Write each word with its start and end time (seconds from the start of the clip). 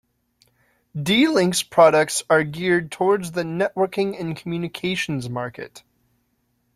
D-Link's 0.99 1.61
products 1.61 2.23
are 2.27 2.43
geared 2.43 2.91
towards 2.91 3.33
the 3.33 3.43
networking 3.43 4.19
and 4.19 4.35
communications 4.35 5.29
market. 5.29 5.83